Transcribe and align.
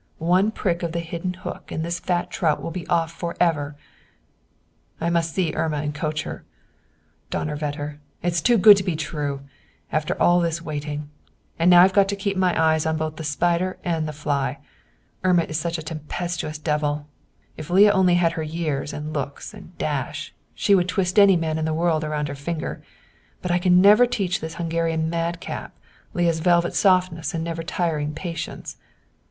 One 0.17 0.49
prick 0.49 0.81
of 0.81 0.93
the 0.93 0.99
hidden 0.99 1.35
hook 1.35 1.71
and 1.71 1.85
this 1.85 1.99
fat 1.99 2.31
trout 2.31 2.59
would 2.63 2.73
be 2.73 2.87
off 2.87 3.11
forever 3.11 3.75
I 4.99 5.11
must 5.11 5.31
see 5.35 5.53
Irma 5.53 5.77
and 5.77 5.93
coach 5.93 6.23
her. 6.23 6.43
Donnerwetter! 7.29 7.99
It's 8.23 8.41
too 8.41 8.57
good 8.57 8.77
to 8.77 8.83
be 8.83 8.95
true. 8.95 9.41
After 9.91 10.19
all 10.19 10.39
this 10.39 10.59
waiting. 10.59 11.11
And 11.59 11.69
now 11.69 11.83
I've 11.83 11.93
got 11.93 12.07
to 12.07 12.15
keep 12.15 12.35
my 12.35 12.59
eyes 12.59 12.87
on 12.87 12.97
both 12.97 13.17
the 13.17 13.23
spider 13.23 13.77
and 13.83 14.07
the 14.07 14.11
fly. 14.11 14.57
Irma 15.23 15.43
is 15.43 15.59
such 15.59 15.77
a 15.77 15.83
tempestuous 15.83 16.57
devil. 16.57 17.05
If 17.55 17.69
Leah 17.69 17.91
only 17.91 18.15
had 18.15 18.31
her 18.31 18.41
years 18.41 18.93
and 18.93 19.13
looks 19.13 19.53
and 19.53 19.77
dash, 19.77 20.33
she 20.55 20.73
would 20.73 20.89
twist 20.89 21.19
any 21.19 21.35
man 21.35 21.59
in 21.59 21.65
the 21.65 21.75
world 21.75 22.03
around 22.03 22.27
her 22.27 22.33
finger. 22.33 22.81
But 23.43 23.51
I 23.51 23.59
can 23.59 23.81
never 23.81 24.07
teach 24.07 24.39
this 24.41 24.55
Hungarian 24.55 25.11
madcap, 25.11 25.77
Leah's 26.15 26.39
velvet 26.39 26.73
softness 26.73 27.35
and 27.35 27.43
never 27.43 27.61
tiring 27.61 28.15
patience." 28.15 28.77